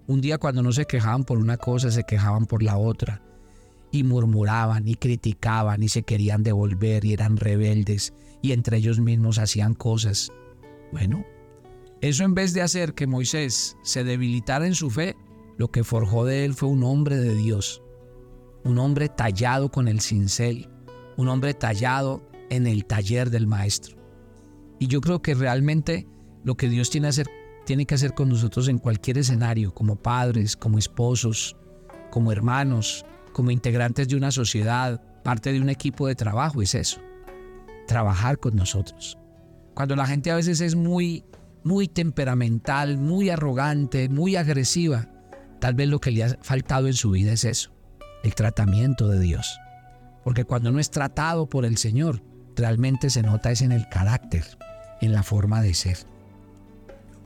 Un 0.06 0.20
día 0.20 0.38
cuando 0.38 0.62
no 0.62 0.72
se 0.72 0.86
quejaban 0.86 1.24
por 1.24 1.38
una 1.38 1.56
cosa, 1.56 1.90
se 1.90 2.04
quejaban 2.04 2.46
por 2.46 2.62
la 2.62 2.76
otra. 2.76 3.22
Y 3.92 4.04
murmuraban 4.04 4.86
y 4.86 4.94
criticaban 4.94 5.82
y 5.82 5.88
se 5.88 6.02
querían 6.02 6.42
devolver 6.42 7.04
y 7.04 7.12
eran 7.12 7.36
rebeldes 7.36 8.12
y 8.42 8.52
entre 8.52 8.78
ellos 8.78 9.00
mismos 9.00 9.38
hacían 9.38 9.74
cosas. 9.74 10.32
Bueno, 10.92 11.24
eso 12.00 12.24
en 12.24 12.34
vez 12.34 12.54
de 12.54 12.62
hacer 12.62 12.94
que 12.94 13.06
Moisés 13.06 13.76
se 13.82 14.04
debilitara 14.04 14.66
en 14.66 14.74
su 14.74 14.90
fe, 14.90 15.16
lo 15.58 15.70
que 15.70 15.84
forjó 15.84 16.24
de 16.24 16.44
él 16.44 16.54
fue 16.54 16.68
un 16.68 16.82
hombre 16.84 17.16
de 17.16 17.34
Dios. 17.34 17.82
Un 18.64 18.78
hombre 18.78 19.08
tallado 19.08 19.70
con 19.70 19.88
el 19.88 20.00
cincel. 20.00 20.68
Un 21.16 21.28
hombre 21.28 21.54
tallado 21.54 22.22
en 22.48 22.66
el 22.66 22.84
taller 22.86 23.30
del 23.30 23.46
maestro. 23.46 23.96
Y 24.78 24.86
yo 24.86 25.00
creo 25.00 25.20
que 25.20 25.34
realmente 25.34 26.06
lo 26.42 26.56
que 26.56 26.68
Dios 26.68 26.88
tiene, 26.88 27.08
hacer, 27.08 27.28
tiene 27.70 27.86
que 27.86 27.94
hacer 27.94 28.14
con 28.14 28.28
nosotros 28.28 28.66
en 28.66 28.78
cualquier 28.78 29.18
escenario, 29.18 29.72
como 29.72 29.94
padres, 29.94 30.56
como 30.56 30.76
esposos, 30.76 31.56
como 32.10 32.32
hermanos, 32.32 33.06
como 33.32 33.52
integrantes 33.52 34.08
de 34.08 34.16
una 34.16 34.32
sociedad, 34.32 35.00
parte 35.22 35.52
de 35.52 35.60
un 35.60 35.68
equipo 35.68 36.08
de 36.08 36.16
trabajo, 36.16 36.62
es 36.62 36.74
eso. 36.74 37.00
Trabajar 37.86 38.38
con 38.38 38.56
nosotros. 38.56 39.16
Cuando 39.72 39.94
la 39.94 40.08
gente 40.08 40.32
a 40.32 40.34
veces 40.34 40.60
es 40.60 40.74
muy, 40.74 41.22
muy 41.62 41.86
temperamental, 41.86 42.98
muy 42.98 43.30
arrogante, 43.30 44.08
muy 44.08 44.34
agresiva, 44.34 45.08
tal 45.60 45.74
vez 45.74 45.88
lo 45.88 46.00
que 46.00 46.10
le 46.10 46.24
ha 46.24 46.36
faltado 46.42 46.88
en 46.88 46.94
su 46.94 47.12
vida 47.12 47.34
es 47.34 47.44
eso, 47.44 47.70
el 48.24 48.34
tratamiento 48.34 49.06
de 49.06 49.20
Dios. 49.20 49.60
Porque 50.24 50.42
cuando 50.42 50.72
no 50.72 50.80
es 50.80 50.90
tratado 50.90 51.48
por 51.48 51.64
el 51.64 51.76
Señor, 51.76 52.20
realmente 52.56 53.10
se 53.10 53.22
nota 53.22 53.52
es 53.52 53.62
en 53.62 53.70
el 53.70 53.88
carácter, 53.88 54.42
en 55.00 55.12
la 55.12 55.22
forma 55.22 55.62
de 55.62 55.74
ser. 55.74 56.09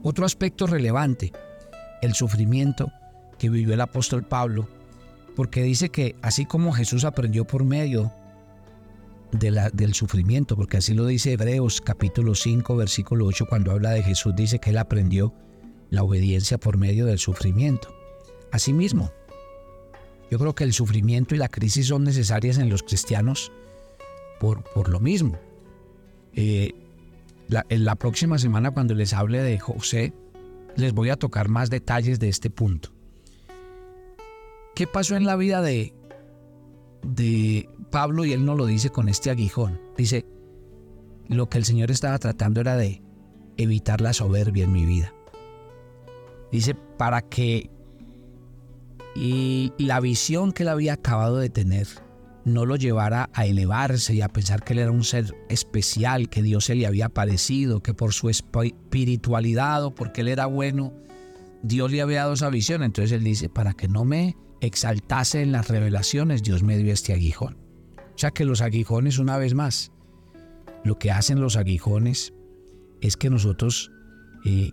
Otro 0.06 0.26
aspecto 0.26 0.66
relevante, 0.66 1.32
el 2.02 2.12
sufrimiento 2.12 2.92
que 3.38 3.49
vivió 3.49 3.73
el 3.73 3.80
apóstol 3.80 4.23
Pablo, 4.23 4.68
porque 5.34 5.62
dice 5.62 5.88
que 5.88 6.14
así 6.20 6.44
como 6.44 6.75
Jesús 6.75 7.06
aprendió 7.06 7.46
por 7.46 7.64
medio 7.64 8.12
de 9.32 9.50
la, 9.50 9.70
del 9.70 9.94
sufrimiento, 9.94 10.56
porque 10.56 10.76
así 10.76 10.92
lo 10.92 11.06
dice 11.06 11.32
Hebreos 11.32 11.80
capítulo 11.80 12.34
5 12.34 12.76
versículo 12.76 13.25
8 13.25 13.46
cuando 13.49 13.73
habla 13.73 13.92
de 13.92 14.02
Jesús, 14.02 14.37
dice 14.37 14.58
que 14.58 14.70
él 14.70 14.78
aprendió 14.78 15.32
la 15.88 16.02
obediencia 16.02 16.58
por 16.58 16.76
medio 16.76 17.06
del 17.06 17.18
sufrimiento. 17.18 17.88
Asimismo, 18.52 19.11
yo 20.30 20.38
creo 20.38 20.54
que 20.54 20.64
el 20.64 20.75
sufrimiento 20.75 21.34
y 21.34 21.38
la 21.38 21.49
crisis 21.49 21.87
son 21.87 22.04
necesarias 22.04 22.58
en 22.58 22.68
los 22.68 22.82
cristianos 22.82 23.52
por, 24.38 24.64
por 24.75 24.90
lo 24.90 25.00
mismo. 25.00 25.38
Eh, 26.34 26.84
en 27.48 27.84
la 27.84 27.96
próxima 27.96 28.38
semana 28.38 28.70
cuando 28.70 28.94
les 28.94 29.12
hable 29.12 29.42
de 29.42 29.58
José, 29.58 30.14
les 30.76 30.92
voy 30.92 31.10
a 31.10 31.16
tocar 31.16 31.48
más 31.48 31.70
detalles 31.70 32.18
de 32.18 32.28
este 32.28 32.50
punto. 32.50 32.90
¿Qué 34.74 34.86
pasó 34.86 35.16
en 35.16 35.24
la 35.24 35.36
vida 35.36 35.62
de, 35.62 35.94
de 37.02 37.68
Pablo? 37.90 38.24
Y 38.24 38.32
él 38.32 38.44
no 38.44 38.54
lo 38.54 38.66
dice 38.66 38.90
con 38.90 39.08
este 39.08 39.30
aguijón. 39.30 39.80
Dice, 39.96 40.26
lo 41.28 41.48
que 41.48 41.58
el 41.58 41.64
Señor 41.64 41.90
estaba 41.90 42.18
tratando 42.18 42.60
era 42.60 42.76
de 42.76 43.02
evitar 43.56 44.00
la 44.00 44.12
soberbia 44.12 44.64
en 44.64 44.72
mi 44.72 44.84
vida. 44.84 45.14
Dice, 46.50 46.74
para 46.74 47.22
que 47.22 47.70
y 49.14 49.72
la 49.78 50.00
visión 50.00 50.52
que 50.52 50.64
él 50.64 50.68
había 50.68 50.94
acabado 50.94 51.38
de 51.38 51.48
tener 51.48 51.86
no 52.44 52.66
lo 52.66 52.76
llevara 52.76 53.30
a 53.32 53.46
elevarse 53.46 54.14
y 54.14 54.20
a 54.20 54.28
pensar 54.28 54.62
que 54.62 54.74
él 54.74 54.80
era 54.80 54.90
un 54.90 55.04
ser 55.04 55.34
especial, 55.48 56.28
que 56.28 56.42
Dios 56.42 56.66
se 56.66 56.74
le 56.74 56.86
había 56.86 57.08
parecido, 57.08 57.82
que 57.82 57.94
por 57.94 58.12
su 58.12 58.28
espiritualidad 58.28 59.84
o 59.84 59.94
porque 59.94 60.20
él 60.20 60.28
era 60.28 60.46
bueno, 60.46 60.92
Dios 61.62 61.90
le 61.90 62.02
había 62.02 62.20
dado 62.20 62.34
esa 62.34 62.50
visión. 62.50 62.82
Entonces 62.82 63.12
él 63.12 63.24
dice, 63.24 63.48
para 63.48 63.72
que 63.72 63.88
no 63.88 64.04
me 64.04 64.36
exaltase 64.60 65.42
en 65.42 65.52
las 65.52 65.68
revelaciones, 65.68 66.42
Dios 66.42 66.62
me 66.62 66.76
dio 66.76 66.92
este 66.92 67.14
aguijón. 67.14 67.56
O 68.14 68.18
sea 68.18 68.30
que 68.30 68.44
los 68.44 68.60
aguijones, 68.60 69.18
una 69.18 69.38
vez 69.38 69.54
más, 69.54 69.90
lo 70.84 70.98
que 70.98 71.10
hacen 71.10 71.40
los 71.40 71.56
aguijones 71.56 72.34
es 73.00 73.16
que 73.16 73.30
nosotros 73.30 73.90
eh, 74.44 74.72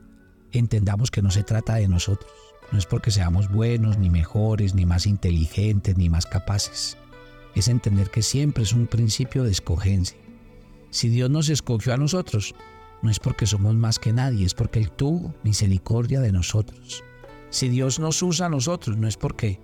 entendamos 0.51 1.09
que 1.09 1.21
no 1.21 1.31
se 1.31 1.43
trata 1.43 1.75
de 1.75 1.87
nosotros. 1.87 2.31
No 2.71 2.77
es 2.77 2.85
porque 2.85 3.11
seamos 3.11 3.49
buenos, 3.49 3.97
ni 3.97 4.09
mejores, 4.09 4.75
ni 4.75 4.85
más 4.85 5.07
inteligentes, 5.07 5.97
ni 5.97 6.09
más 6.09 6.25
capaces. 6.25 6.97
Es 7.55 7.67
entender 7.67 8.09
que 8.09 8.21
siempre 8.21 8.63
es 8.63 8.73
un 8.73 8.87
principio 8.87 9.43
de 9.43 9.51
escogencia. 9.51 10.17
Si 10.89 11.09
Dios 11.09 11.29
nos 11.29 11.49
escogió 11.49 11.93
a 11.93 11.97
nosotros, 11.97 12.55
no 13.01 13.09
es 13.09 13.19
porque 13.19 13.45
somos 13.45 13.75
más 13.75 13.99
que 13.99 14.13
nadie, 14.13 14.45
es 14.45 14.53
porque 14.53 14.79
Él 14.79 14.91
tuvo 14.91 15.33
misericordia 15.43 16.19
de 16.19 16.31
nosotros. 16.31 17.03
Si 17.49 17.69
Dios 17.69 17.99
nos 17.99 18.21
usa 18.21 18.45
a 18.45 18.49
nosotros, 18.49 18.97
no 18.97 19.07
es 19.07 19.17
porque 19.17 19.59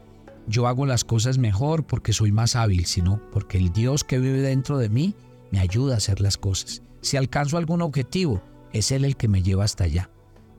yo 0.47 0.67
hago 0.67 0.85
las 0.85 1.03
cosas 1.03 1.37
mejor, 1.37 1.85
porque 1.85 2.13
soy 2.13 2.31
más 2.31 2.55
hábil, 2.55 2.85
sino 2.85 3.21
porque 3.31 3.57
el 3.57 3.71
Dios 3.71 4.03
que 4.03 4.19
vive 4.19 4.41
dentro 4.41 4.77
de 4.77 4.89
mí 4.89 5.15
me 5.51 5.59
ayuda 5.59 5.95
a 5.95 5.97
hacer 5.97 6.21
las 6.21 6.37
cosas. 6.37 6.81
Si 7.01 7.17
alcanzo 7.17 7.57
algún 7.57 7.81
objetivo, 7.81 8.41
es 8.73 8.91
Él 8.91 9.05
el 9.05 9.17
que 9.17 9.27
me 9.27 9.43
lleva 9.43 9.63
hasta 9.63 9.83
allá. 9.83 10.09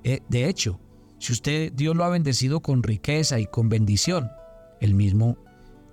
Eh, 0.04 0.20
de 0.28 0.48
hecho, 0.48 0.78
si 1.18 1.32
usted, 1.32 1.72
Dios 1.72 1.96
lo 1.96 2.04
ha 2.04 2.10
bendecido 2.10 2.60
con 2.60 2.82
riqueza 2.82 3.40
y 3.40 3.46
con 3.46 3.68
bendición, 3.68 4.30
el 4.80 4.94
mismo 4.94 5.36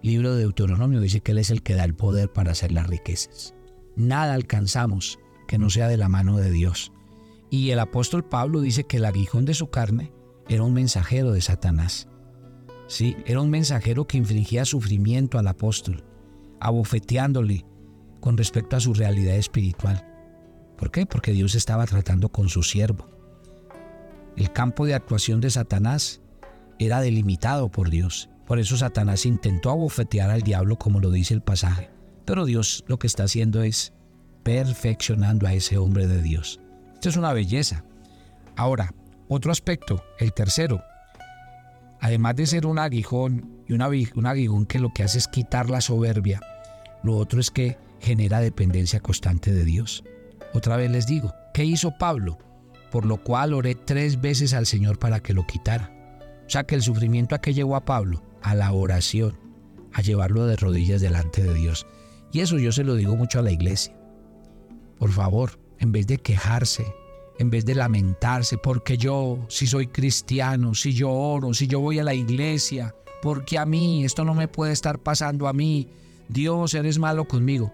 libro 0.06 0.36
de 0.36 0.42
Deuteronomio 0.42 1.02
dice 1.02 1.22
que 1.22 1.32
Él 1.32 1.40
es 1.40 1.50
el 1.50 1.64
que 1.64 1.76
da 1.76 1.84
el 1.84 1.96
poder 1.96 2.32
para 2.32 2.52
hacer 2.52 2.72
las 2.72 2.88
riquezas. 2.88 3.56
Nada 3.96 4.34
alcanzamos 4.34 5.20
que 5.48 5.58
no 5.58 5.70
sea 5.70 5.88
de 5.88 5.98
la 5.98 6.10
mano 6.10 6.38
de 6.38 6.52
Dios. 6.52 6.92
Y 7.50 7.72
el 7.72 7.80
apóstol 7.80 8.24
Pablo 8.24 8.62
dice 8.62 8.84
que 8.86 8.98
el 8.98 9.06
aguijón 9.06 9.46
de 9.46 9.54
su 9.54 9.70
carne 9.70 10.12
era 10.48 10.64
un 10.64 10.74
mensajero 10.74 11.32
de 11.32 11.42
Satanás. 11.42 12.08
Sí, 12.88 13.16
era 13.26 13.42
un 13.42 13.50
mensajero 13.50 14.06
que 14.06 14.18
infringía 14.18 14.66
sufrimiento 14.66 15.40
al 15.40 15.48
apóstol, 15.48 16.04
abofeteándole 16.60 17.66
con 18.20 18.38
respecto 18.38 18.76
a 18.76 18.80
su 18.80 18.94
realidad 18.94 19.36
espiritual. 19.36 20.06
¿Por 20.78 20.92
qué? 20.92 21.06
Porque 21.06 21.32
Dios 21.32 21.56
estaba 21.56 21.86
tratando 21.86 22.30
con 22.30 22.50
su 22.50 22.62
siervo. 22.64 23.10
El 24.36 24.52
campo 24.52 24.86
de 24.86 24.94
actuación 24.94 25.42
de 25.42 25.50
Satanás 25.50 26.22
era 26.78 27.00
delimitado 27.00 27.70
por 27.70 27.90
Dios. 27.90 28.30
Por 28.46 28.60
eso 28.60 28.78
Satanás 28.78 29.26
intentó 29.26 29.70
abofetear 29.72 30.30
al 30.30 30.42
diablo 30.42 30.78
como 30.78 31.00
lo 31.00 31.12
dice 31.12 31.34
el 31.34 31.42
pasaje. 31.42 31.90
Pero 32.26 32.46
Dios 32.46 32.84
lo 32.88 33.00
que 33.00 33.08
está 33.08 33.24
haciendo 33.24 33.64
es 33.64 33.94
perfeccionando 34.44 35.48
a 35.48 35.54
ese 35.54 35.78
hombre 35.78 36.08
de 36.08 36.22
Dios. 36.22 36.60
Esto 36.94 37.10
es 37.10 37.18
una 37.18 37.34
belleza. 37.34 37.84
Ahora, 38.56 38.94
otro 39.28 39.52
aspecto, 39.52 40.04
el 40.20 40.34
tercero. 40.34 40.82
Además 42.00 42.36
de 42.36 42.46
ser 42.46 42.68
un 42.68 42.78
aguijón 42.78 43.64
y 43.68 43.74
un 43.74 43.82
aguijón 43.82 44.66
que 44.66 44.80
lo 44.80 44.94
que 44.94 45.04
hace 45.04 45.18
es 45.18 45.28
quitar 45.28 45.70
la 45.70 45.82
soberbia, 45.82 46.40
lo 47.04 47.18
otro 47.18 47.40
es 47.40 47.50
que 47.50 47.78
genera 48.00 48.40
dependencia 48.40 49.00
constante 49.00 49.52
de 49.52 49.64
Dios. 49.64 50.04
Otra 50.54 50.78
vez 50.78 50.92
les 50.92 51.08
digo, 51.08 51.34
¿qué 51.54 51.66
hizo 51.66 51.98
Pablo? 51.98 52.38
Por 52.92 53.06
lo 53.06 53.18
cual 53.18 53.54
oré 53.54 53.76
tres 53.76 54.22
veces 54.22 54.54
al 54.54 54.66
Señor 54.68 55.00
para 55.00 55.20
que 55.20 55.34
lo 55.34 55.46
quitara. 55.48 55.92
O 56.46 56.50
sea 56.50 56.64
que 56.64 56.76
el 56.76 56.84
sufrimiento 56.84 57.34
a 57.34 57.42
que 57.42 57.54
llevó 57.54 57.76
a 57.76 57.86
Pablo, 57.86 58.24
a 58.46 58.54
la 58.54 58.72
oración, 58.72 59.38
a 59.92 60.02
llevarlo 60.02 60.46
de 60.46 60.56
rodillas 60.56 61.02
delante 61.02 61.42
de 61.42 61.54
Dios. 61.54 61.88
Y 62.32 62.42
eso 62.42 62.60
yo 62.60 62.72
se 62.72 62.84
lo 62.84 62.96
digo 62.96 63.16
mucho 63.16 63.40
a 63.40 63.42
la 63.42 63.52
iglesia. 63.52 63.98
Por 65.00 65.12
favor, 65.12 65.60
en 65.80 65.92
vez 65.92 66.06
de 66.06 66.20
quejarse, 66.20 66.86
en 67.40 67.50
vez 67.50 67.66
de 67.66 67.74
lamentarse, 67.74 68.60
porque 68.60 68.98
yo, 68.98 69.40
si 69.50 69.66
soy 69.66 69.88
cristiano, 69.88 70.76
si 70.76 70.94
yo 70.94 71.10
oro, 71.12 71.56
si 71.56 71.66
yo 71.66 71.80
voy 71.80 71.98
a 71.98 72.04
la 72.04 72.14
iglesia, 72.14 72.94
porque 73.24 73.58
a 73.58 73.66
mí 73.66 74.06
esto 74.06 74.24
no 74.24 74.36
me 74.36 74.48
puede 74.48 74.74
estar 74.74 75.00
pasando 75.00 75.48
a 75.48 75.54
mí, 75.54 75.88
Dios, 76.30 76.76
eres 76.76 77.00
malo 77.00 77.28
conmigo. 77.28 77.74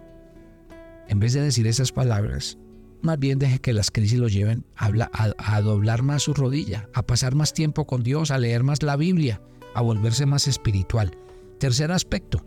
En 1.10 1.20
vez 1.20 1.34
de 1.34 1.42
decir 1.42 1.68
esas 1.68 1.92
palabras, 1.92 2.58
más 3.02 3.20
bien 3.20 3.40
deje 3.40 3.60
que 3.60 3.74
las 3.74 3.92
crisis 3.92 4.20
lo 4.20 4.30
lleven 4.30 4.64
a, 4.78 4.90
a, 5.38 5.62
doblar 5.62 6.02
más 6.02 6.24
su 6.24 6.34
rodilla, 6.34 6.88
a 6.94 7.02
pasar 7.02 7.36
más 7.36 7.52
tiempo 7.52 7.86
con 7.86 8.04
Dios, 8.04 8.32
a 8.32 8.38
leer 8.38 8.64
más 8.64 8.82
la 8.84 8.96
Biblia, 8.96 9.42
a 9.74 9.82
volverse 9.82 10.26
más 10.26 10.48
espiritual. 10.48 11.12
Tercer 11.60 11.92
aspecto, 11.92 12.44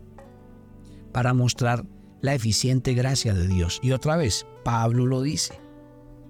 para 1.11 1.33
mostrar 1.33 1.85
la 2.21 2.33
eficiente 2.33 2.93
gracia 2.93 3.33
de 3.33 3.47
Dios. 3.47 3.79
Y 3.81 3.91
otra 3.91 4.17
vez, 4.17 4.45
Pablo 4.63 5.05
lo 5.05 5.21
dice, 5.21 5.59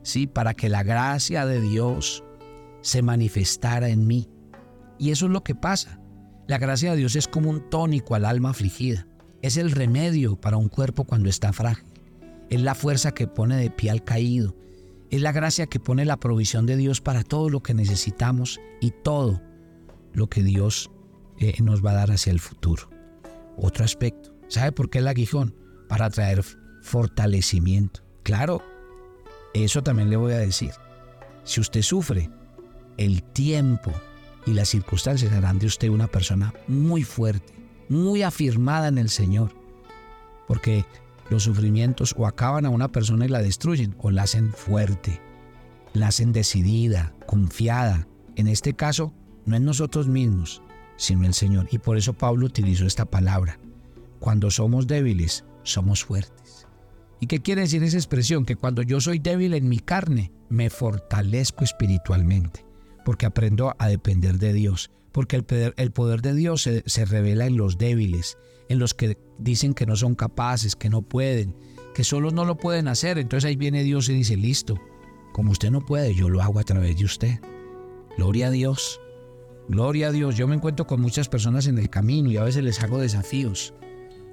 ¿sí? 0.03 0.27
Para 0.27 0.53
que 0.53 0.69
la 0.69 0.83
gracia 0.83 1.45
de 1.45 1.61
Dios 1.61 2.23
se 2.81 3.01
manifestara 3.01 3.89
en 3.89 4.05
mí. 4.05 4.29
Y 4.99 5.11
eso 5.11 5.25
es 5.25 5.31
lo 5.31 5.43
que 5.43 5.55
pasa. 5.55 5.99
La 6.47 6.57
gracia 6.59 6.91
de 6.91 6.97
Dios 6.97 7.15
es 7.15 7.27
como 7.27 7.49
un 7.49 7.69
tónico 7.69 8.13
al 8.15 8.25
alma 8.25 8.51
afligida. 8.51 9.07
Es 9.41 9.57
el 9.57 9.71
remedio 9.71 10.35
para 10.35 10.57
un 10.57 10.69
cuerpo 10.69 11.05
cuando 11.05 11.29
está 11.29 11.51
frágil. 11.53 11.87
Es 12.49 12.61
la 12.61 12.75
fuerza 12.75 13.11
que 13.11 13.27
pone 13.27 13.57
de 13.57 13.71
pie 13.71 13.89
al 13.89 14.03
caído. 14.03 14.55
Es 15.09 15.21
la 15.21 15.31
gracia 15.31 15.65
que 15.65 15.79
pone 15.79 16.05
la 16.05 16.19
provisión 16.19 16.65
de 16.65 16.77
Dios 16.77 17.01
para 17.01 17.23
todo 17.23 17.49
lo 17.49 17.61
que 17.63 17.73
necesitamos 17.73 18.59
y 18.81 18.91
todo 18.91 19.41
lo 20.15 20.27
que 20.27 20.43
Dios 20.43 20.89
eh, 21.39 21.61
nos 21.61 21.85
va 21.85 21.91
a 21.91 21.95
dar 21.95 22.11
hacia 22.11 22.31
el 22.31 22.39
futuro. 22.39 22.89
Otro 23.57 23.85
aspecto. 23.85 24.33
¿Sabe 24.47 24.71
por 24.71 24.89
qué 24.89 24.99
el 24.99 25.07
aguijón? 25.07 25.55
Para 25.87 26.09
traer 26.09 26.43
fortalecimiento. 26.81 28.01
Claro, 28.23 28.61
eso 29.53 29.83
también 29.83 30.09
le 30.09 30.17
voy 30.17 30.33
a 30.33 30.37
decir. 30.37 30.71
Si 31.43 31.61
usted 31.61 31.81
sufre, 31.81 32.29
el 32.97 33.23
tiempo 33.23 33.91
y 34.45 34.53
las 34.53 34.69
circunstancias 34.69 35.31
harán 35.33 35.59
de 35.59 35.67
usted 35.67 35.89
una 35.89 36.07
persona 36.07 36.53
muy 36.67 37.03
fuerte, 37.03 37.53
muy 37.89 38.23
afirmada 38.23 38.87
en 38.87 38.97
el 38.97 39.09
Señor. 39.09 39.53
Porque 40.47 40.85
los 41.29 41.43
sufrimientos 41.43 42.13
o 42.17 42.27
acaban 42.27 42.65
a 42.65 42.69
una 42.69 42.91
persona 42.91 43.25
y 43.25 43.29
la 43.29 43.41
destruyen 43.41 43.95
o 43.99 44.11
la 44.11 44.23
hacen 44.23 44.51
fuerte, 44.53 45.21
la 45.93 46.07
hacen 46.07 46.31
decidida, 46.31 47.13
confiada. 47.25 48.07
En 48.35 48.47
este 48.47 48.73
caso, 48.73 49.13
no 49.45 49.55
en 49.55 49.65
nosotros 49.65 50.07
mismos, 50.07 50.61
sino 50.97 51.21
en 51.21 51.25
el 51.27 51.33
Señor. 51.33 51.67
Y 51.71 51.77
por 51.77 51.97
eso 51.97 52.13
Pablo 52.13 52.45
utilizó 52.45 52.85
esta 52.85 53.05
palabra. 53.05 53.59
Cuando 54.19 54.49
somos 54.51 54.87
débiles, 54.87 55.45
somos 55.63 56.03
fuertes. 56.03 56.67
¿Y 57.19 57.27
qué 57.27 57.41
quiere 57.41 57.61
decir 57.61 57.83
esa 57.83 57.97
expresión? 57.97 58.45
Que 58.45 58.55
cuando 58.55 58.81
yo 58.81 58.99
soy 58.99 59.19
débil 59.19 59.53
en 59.53 59.69
mi 59.69 59.79
carne, 59.79 60.31
me 60.49 60.69
fortalezco 60.69 61.63
espiritualmente, 61.63 62.65
porque 63.03 63.25
aprendo 63.25 63.73
a 63.77 63.87
depender 63.87 64.37
de 64.37 64.53
Dios, 64.53 64.91
porque 65.11 65.35
el 65.35 65.43
poder, 65.43 65.73
el 65.77 65.91
poder 65.91 66.21
de 66.21 66.33
Dios 66.33 66.61
se, 66.63 66.83
se 66.85 67.05
revela 67.05 67.45
en 67.45 67.57
los 67.57 67.77
débiles, 67.77 68.37
en 68.69 68.79
los 68.79 68.93
que 68.93 69.17
dicen 69.37 69.73
que 69.73 69.85
no 69.85 69.95
son 69.95 70.15
capaces, 70.15 70.75
que 70.75 70.89
no 70.89 71.01
pueden, 71.01 71.55
que 71.93 72.03
solo 72.03 72.31
no 72.31 72.45
lo 72.45 72.57
pueden 72.57 72.87
hacer. 72.87 73.17
Entonces 73.17 73.47
ahí 73.47 73.55
viene 73.55 73.83
Dios 73.83 74.09
y 74.09 74.13
dice, 74.13 74.35
listo, 74.35 74.75
como 75.31 75.51
usted 75.51 75.71
no 75.71 75.85
puede, 75.85 76.13
yo 76.13 76.29
lo 76.29 76.41
hago 76.41 76.59
a 76.59 76.63
través 76.63 76.97
de 76.97 77.05
usted. 77.05 77.39
Gloria 78.17 78.47
a 78.47 78.51
Dios. 78.51 78.99
Gloria 79.67 80.07
a 80.07 80.11
Dios. 80.11 80.35
Yo 80.35 80.47
me 80.47 80.55
encuentro 80.55 80.85
con 80.85 81.01
muchas 81.01 81.29
personas 81.29 81.67
en 81.67 81.77
el 81.77 81.89
camino 81.89 82.29
y 82.29 82.37
a 82.37 82.43
veces 82.43 82.63
les 82.63 82.81
hago 82.81 82.99
desafíos. 82.99 83.73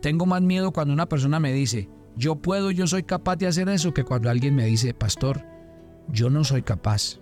Tengo 0.00 0.26
más 0.26 0.42
miedo 0.42 0.72
cuando 0.72 0.92
una 0.92 1.08
persona 1.08 1.40
me 1.40 1.52
dice, 1.52 1.88
yo 2.16 2.36
puedo, 2.36 2.70
yo 2.70 2.86
soy 2.86 3.04
capaz 3.04 3.36
de 3.36 3.46
hacer 3.46 3.68
eso, 3.68 3.94
que 3.94 4.04
cuando 4.04 4.28
alguien 4.28 4.54
me 4.54 4.66
dice, 4.66 4.94
pastor, 4.94 5.44
yo 6.08 6.28
no 6.28 6.44
soy 6.44 6.62
capaz, 6.62 7.20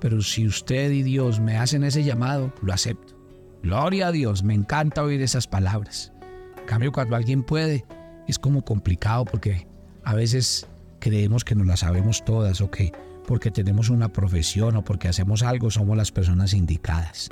pero 0.00 0.22
si 0.22 0.46
usted 0.46 0.90
y 0.90 1.02
Dios 1.02 1.40
me 1.40 1.56
hacen 1.56 1.84
ese 1.84 2.02
llamado, 2.02 2.52
lo 2.62 2.72
acepto. 2.72 3.14
Gloria 3.62 4.08
a 4.08 4.12
Dios, 4.12 4.42
me 4.42 4.54
encanta 4.54 5.02
oír 5.02 5.20
esas 5.22 5.46
palabras. 5.46 6.12
En 6.58 6.66
cambio, 6.66 6.92
cuando 6.92 7.16
alguien 7.16 7.42
puede, 7.42 7.84
es 8.26 8.38
como 8.38 8.64
complicado 8.64 9.24
porque 9.24 9.66
a 10.04 10.14
veces 10.14 10.66
creemos 11.00 11.44
que 11.44 11.54
nos 11.54 11.66
las 11.66 11.80
sabemos 11.80 12.24
todas 12.24 12.60
o 12.60 12.70
que 12.70 12.92
porque 13.26 13.50
tenemos 13.50 13.90
una 13.90 14.08
profesión 14.08 14.76
o 14.76 14.84
porque 14.84 15.08
hacemos 15.08 15.42
algo 15.42 15.70
somos 15.70 15.96
las 15.96 16.12
personas 16.12 16.54
indicadas. 16.54 17.28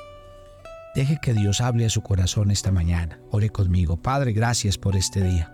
Deje 0.95 1.19
que 1.21 1.35
Dios 1.35 1.61
hable 1.61 1.87
a 1.87 1.91
su 1.91 2.03
corazón 2.03 2.51
esta 2.51 2.71
mañana. 2.71 3.19
Ore 3.31 3.51
conmigo. 3.51 3.97
Padre, 3.97 4.33
gracias 4.33 4.79
por 4.79 4.97
este 4.97 5.23
día. 5.23 5.53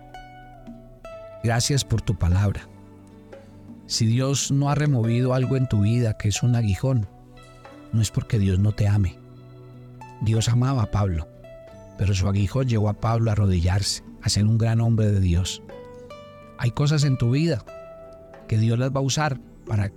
Gracias 1.42 1.84
por 1.84 2.02
tu 2.02 2.18
palabra. 2.18 2.68
Si 3.86 4.06
Dios 4.06 4.50
no 4.50 4.70
ha 4.70 4.74
removido 4.74 5.32
algo 5.34 5.56
en 5.56 5.68
tu 5.68 5.80
vida 5.80 6.18
que 6.18 6.28
es 6.28 6.42
un 6.42 6.54
aguijón, 6.54 7.08
no 7.92 8.02
es 8.02 8.10
porque 8.10 8.38
Dios 8.38 8.58
no 8.58 8.72
te 8.72 8.86
ame. 8.86 9.18
Dios 10.20 10.48
amaba 10.50 10.82
a 10.82 10.90
Pablo, 10.90 11.26
pero 11.96 12.14
su 12.14 12.28
aguijón 12.28 12.68
llevó 12.68 12.90
a 12.90 13.00
Pablo 13.00 13.30
a 13.30 13.32
arrodillarse, 13.32 14.04
a 14.22 14.28
ser 14.28 14.44
un 14.44 14.58
gran 14.58 14.80
hombre 14.80 15.10
de 15.10 15.20
Dios. 15.20 15.62
Hay 16.58 16.72
cosas 16.72 17.04
en 17.04 17.16
tu 17.16 17.30
vida 17.30 17.64
que 18.46 18.58
Dios 18.58 18.78
las 18.78 18.90
va 18.90 19.00
a 19.00 19.04
usar 19.04 19.40
para 19.66 19.90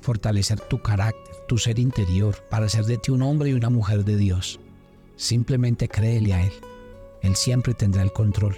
fortalecer 0.00 0.60
tu 0.60 0.80
carácter, 0.80 1.34
tu 1.46 1.58
ser 1.58 1.78
interior, 1.78 2.36
para 2.50 2.66
hacer 2.66 2.84
de 2.84 2.98
ti 2.98 3.10
un 3.10 3.22
hombre 3.22 3.50
y 3.50 3.54
una 3.54 3.70
mujer 3.70 4.04
de 4.04 4.16
Dios. 4.16 4.60
Simplemente 5.16 5.88
créele 5.88 6.34
a 6.34 6.44
Él. 6.44 6.52
Él 7.22 7.36
siempre 7.36 7.74
tendrá 7.74 8.02
el 8.02 8.12
control 8.12 8.56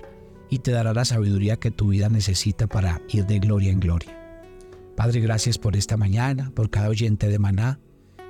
y 0.50 0.58
te 0.58 0.72
dará 0.72 0.92
la 0.92 1.04
sabiduría 1.04 1.56
que 1.56 1.70
tu 1.70 1.88
vida 1.88 2.08
necesita 2.08 2.66
para 2.66 3.00
ir 3.08 3.26
de 3.26 3.38
gloria 3.38 3.70
en 3.70 3.80
gloria. 3.80 4.16
Padre, 4.96 5.20
gracias 5.20 5.56
por 5.56 5.76
esta 5.76 5.96
mañana, 5.96 6.50
por 6.54 6.68
cada 6.68 6.88
oyente 6.88 7.28
de 7.28 7.38
Maná. 7.38 7.80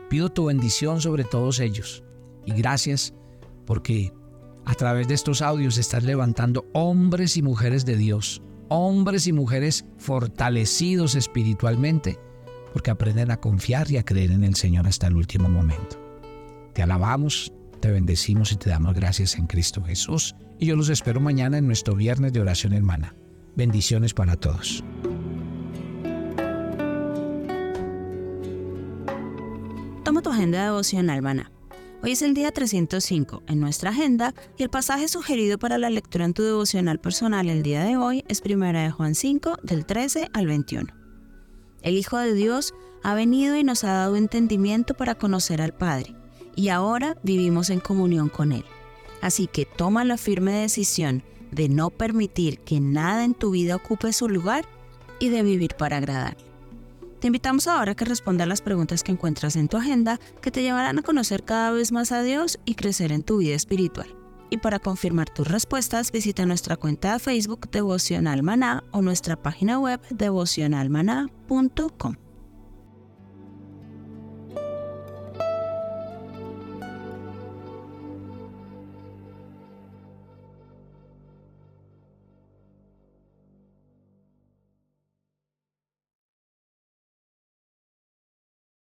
Pido 0.09 0.29
tu 0.29 0.45
bendición 0.47 1.01
sobre 1.01 1.25
todos 1.25 1.59
ellos 1.59 2.05
y 2.45 2.53
gracias 2.53 3.15
porque 3.67 4.13
a 4.65 4.75
través 4.75 5.09
de 5.09 5.15
estos 5.15 5.43
audios 5.43 5.79
estás 5.79 6.05
levantando 6.05 6.67
hombres 6.73 7.37
y 7.37 7.43
mujeres 7.43 7.85
de 7.85 7.97
Dios, 7.97 8.43
hombres 8.69 9.27
y 9.27 9.33
mujeres 9.33 9.85
fortalecidos 9.99 11.17
espiritualmente, 11.17 12.19
porque 12.73 12.91
aprenden 12.91 13.31
a 13.31 13.39
confiar 13.39 13.91
y 13.91 13.97
a 13.97 14.05
creer 14.05 14.31
en 14.31 14.45
el 14.45 14.55
Señor 14.55 14.87
hasta 14.87 15.07
el 15.07 15.17
último 15.17 15.49
momento. 15.49 15.99
Te 16.73 16.83
alabamos, 16.83 17.53
te 17.81 17.91
bendecimos 17.91 18.53
y 18.53 18.57
te 18.57 18.71
damos 18.71 18.95
gracias 18.95 19.37
en 19.37 19.47
Cristo 19.47 19.83
Jesús. 19.83 20.35
Y 20.59 20.67
yo 20.67 20.77
los 20.77 20.89
espero 20.89 21.21
mañana 21.21 21.59
en 21.59 21.67
nuestro 21.67 21.95
viernes 21.95 22.33
de 22.33 22.41
oración 22.41 22.73
hermana. 22.73 23.15
Bendiciones 23.57 24.15
para 24.15 24.37
todos. 24.37 24.85
Toma 30.05 30.23
tu 30.23 30.31
agenda 30.31 30.65
devocional, 30.65 31.23
Maná. 31.23 31.51
Hoy 32.03 32.13
es 32.13 32.23
el 32.23 32.33
día 32.33 32.51
305 32.51 33.43
en 33.47 33.61
nuestra 33.61 33.91
agenda 33.91 34.35
y 34.57 34.63
el 34.63 34.71
pasaje 34.71 35.07
sugerido 35.09 35.59
para 35.59 35.77
la 35.77 35.91
lectura 35.91 36.25
en 36.25 36.33
tu 36.33 36.43
devocional 36.43 36.99
personal 36.99 37.49
el 37.51 37.63
día 37.63 37.85
de 37.85 37.99
hoy 37.99 38.25
es 38.27 38.43
1 38.43 38.73
de 38.73 38.91
Juan 38.91 39.15
5 39.15 39.59
del 39.63 39.85
13 39.85 40.31
al 40.33 40.47
21. 40.47 41.00
El 41.83 41.97
Hijo 41.97 42.19
de 42.19 42.35
Dios 42.35 42.75
ha 43.03 43.15
venido 43.15 43.57
y 43.57 43.65
nos 43.65 43.85
ha 43.85 43.93
dado 43.93 44.17
entendimiento 44.17 44.95
para 44.95 45.15
conocer 45.15 45.63
al 45.63 45.73
Padre 45.73 46.15
y 46.55 46.69
ahora 46.69 47.17
vivimos 47.23 47.71
en 47.71 47.81
comunión 47.81 48.29
con 48.29 48.53
Él. 48.53 48.65
Así 49.23 49.47
que 49.47 49.65
toma 49.65 50.05
la 50.05 50.19
firme 50.19 50.53
decisión 50.53 51.23
de 51.51 51.69
no 51.69 51.91
permitir 51.91 52.59
que 52.59 52.81
nada 52.81 53.25
en 53.25 53.35
tu 53.35 53.51
vida 53.51 53.77
ocupe 53.77 54.13
su 54.13 54.29
lugar 54.29 54.67
y 55.19 55.29
de 55.29 55.43
vivir 55.43 55.75
para 55.77 55.97
agradar. 55.97 56.37
Te 57.19 57.27
invitamos 57.27 57.67
ahora 57.67 57.93
a 57.93 57.95
que 57.95 58.07
respondas 58.07 58.49
las 58.49 58.63
preguntas 58.63 59.03
que 59.03 59.13
encuentras 59.13 59.57
en 59.57 59.69
tu 59.69 59.77
agenda 59.77 60.19
que 60.41 60.51
te 60.51 60.63
llevarán 60.63 60.99
a 60.99 61.03
conocer 61.03 61.45
cada 61.45 61.71
vez 61.71 61.93
más 61.93 62.13
a 62.13 62.23
Dios 62.23 62.59
y 62.65 62.75
crecer 62.75 63.13
en 63.13 63.23
tu 63.23 63.39
vida 63.39 63.55
espiritual. 63.55 64.20
Y 64.51 64.59
para 64.59 64.81
confirmar 64.81 65.31
tus 65.31 65.49
respuestas, 65.49 66.13
visita 66.13 66.45
nuestra 66.45 66.77
cuenta 66.77 67.13
de 67.13 67.21
Facebook 67.21 67.71
Devocional 67.71 68.43
Maná 68.43 68.83
o 68.91 69.01
nuestra 69.01 69.37
página 69.37 69.79
web 69.79 70.01
devocionalmaná.com. 70.11 72.30